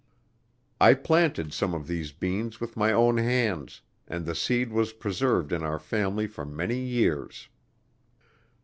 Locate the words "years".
6.79-7.49